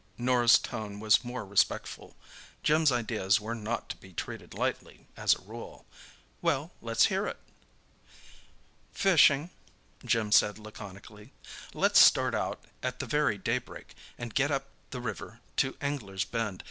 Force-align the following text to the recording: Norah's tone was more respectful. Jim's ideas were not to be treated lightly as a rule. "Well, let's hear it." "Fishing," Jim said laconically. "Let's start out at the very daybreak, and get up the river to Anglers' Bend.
Norah's 0.17 0.57
tone 0.57 0.99
was 0.99 1.23
more 1.23 1.45
respectful. 1.45 2.15
Jim's 2.63 2.91
ideas 2.91 3.39
were 3.39 3.53
not 3.53 3.87
to 3.89 3.95
be 3.97 4.13
treated 4.13 4.55
lightly 4.55 5.05
as 5.15 5.35
a 5.35 5.41
rule. 5.43 5.85
"Well, 6.41 6.71
let's 6.81 7.05
hear 7.13 7.27
it." 7.27 7.37
"Fishing," 8.91 9.51
Jim 10.03 10.31
said 10.31 10.57
laconically. 10.57 11.33
"Let's 11.75 11.99
start 11.99 12.33
out 12.33 12.65
at 12.81 12.97
the 12.97 13.05
very 13.05 13.37
daybreak, 13.37 13.93
and 14.17 14.33
get 14.33 14.49
up 14.49 14.69
the 14.89 15.01
river 15.01 15.39
to 15.57 15.77
Anglers' 15.81 16.25
Bend. 16.25 16.59